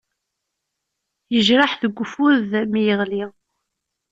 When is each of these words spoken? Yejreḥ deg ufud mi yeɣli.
Yejreḥ 1.33 1.71
deg 1.81 1.99
ufud 2.03 2.51
mi 2.71 2.81
yeɣli. 2.87 3.23